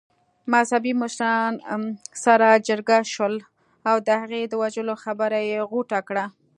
مذهبي 0.53 0.91
مشران 1.01 1.53
سره 2.23 2.47
جرګه 2.67 2.97
شول 3.13 3.35
او 3.89 3.95
د 4.05 4.09
هغې 4.21 4.41
د 4.47 4.53
وژلو 4.61 4.95
خبره 5.03 5.39
يې 5.49 5.59
غوټه 5.69 5.99
کړه. 6.07 6.25